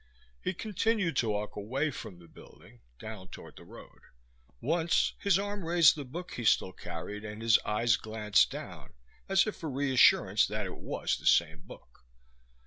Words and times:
He 0.43 0.55
continued 0.55 1.15
to 1.17 1.29
walk 1.29 1.55
away 1.55 1.91
from 1.91 2.17
the 2.17 2.27
building, 2.27 2.81
down 2.97 3.27
toward 3.27 3.55
the 3.55 3.63
road. 3.63 3.99
Once 4.59 5.13
his 5.19 5.37
arm 5.37 5.63
raised 5.63 5.93
the 5.95 6.03
book 6.03 6.33
he 6.33 6.43
still 6.43 6.71
carried 6.73 7.23
and 7.23 7.39
his 7.43 7.59
eyes 7.65 7.97
glanced 7.97 8.49
down, 8.49 8.95
as 9.29 9.45
if 9.45 9.57
for 9.57 9.69
reassurance 9.69 10.47
that 10.47 10.65
it 10.65 10.75
was 10.79 11.17
the 11.17 11.27
same 11.27 11.61
book. 11.67 12.03